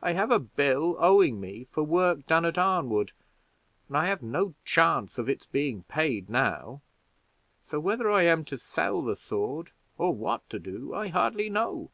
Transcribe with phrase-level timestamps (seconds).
[0.00, 3.12] I have a bill owing me for work done at Arnwood,
[3.88, 6.80] and I have no chance of its being paid now;
[7.66, 11.90] so, whether I am to sell the sword, or what to do, I hardly know."